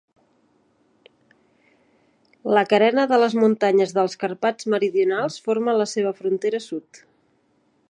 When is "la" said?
2.57-2.63, 5.83-5.89